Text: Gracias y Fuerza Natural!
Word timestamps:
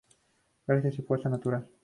Gracias 0.65 0.97
y 0.97 1.03
Fuerza 1.03 1.29
Natural! 1.29 1.67